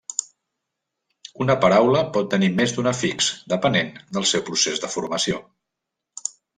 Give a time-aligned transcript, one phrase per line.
[1.45, 5.43] Una paraula pot tenir més d'un afix, depenent del seu procés de formació.